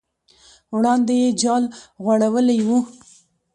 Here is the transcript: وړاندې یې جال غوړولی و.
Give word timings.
وړاندې 0.75 1.13
یې 1.21 1.29
جال 1.41 1.63
غوړولی 2.03 2.59
و. 2.67 2.69